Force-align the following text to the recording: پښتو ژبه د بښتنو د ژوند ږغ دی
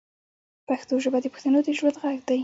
پښتو 0.67 0.93
ژبه 1.03 1.19
د 1.21 1.25
بښتنو 1.33 1.59
د 1.65 1.67
ژوند 1.77 1.95
ږغ 2.01 2.19
دی 2.27 2.39